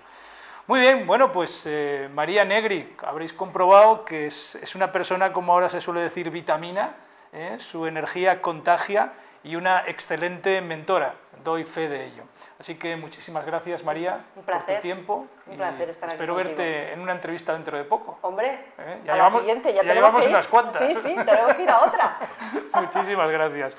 Muy 0.69 0.79
bien, 0.79 1.09
bueno, 1.09 1.33
pues 1.33 1.65
eh, 1.67 2.09
María 2.15 2.45
Negri, 2.45 2.95
habréis 3.05 3.33
comprobado 3.33 4.05
que 4.05 4.27
es, 4.27 4.75
una 4.77 4.93
persona, 4.93 5.33
como 5.33 5.53
ahora 5.53 5.69
se 5.69 5.81
suele 5.81 6.01
decir, 6.01 6.31
vitamina, 6.31 6.95
¿eh? 7.33 7.57
su 7.59 7.87
energía 7.87 8.41
contagia 8.41 9.13
y 9.45 9.57
una 9.57 9.85
excelente 9.87 10.61
mentora. 10.61 11.15
Doy 11.43 11.65
fe 11.65 11.89
de 11.89 12.07
ello. 12.07 12.23
Así 12.61 12.77
que 12.77 12.95
muchísimas 12.95 13.45
gracias, 13.45 13.83
María, 13.83 14.21
por 14.47 14.65
tu 14.65 14.81
tiempo. 14.81 15.27
Un 15.47 15.57
placer 15.57 15.89
estar 15.89 16.09
aquí 16.09 16.15
Espero 16.15 16.37
verte 16.37 16.93
en 16.93 17.01
una 17.01 17.13
entrevista 17.13 17.53
dentro 17.53 17.77
de 17.77 17.83
poco. 17.83 18.19
Hombre, 18.23 18.67
¿Eh? 18.79 19.01
ya 19.05 19.13
a 19.13 19.17
llevamos, 19.17 19.35
la 19.35 19.41
siguiente, 19.41 19.75
ya, 19.75 19.83
ya 19.83 19.95
llevamos 19.95 20.25
unas 20.25 20.47
cuantas. 20.47 20.87
Sí, 20.87 20.95
sí, 20.95 21.17
tenemos 21.17 21.55
que 21.55 21.63
ir 21.63 21.71
a 21.71 21.81
otra. 21.81 22.17
muchísimas 22.81 23.31
gracias. 23.31 23.77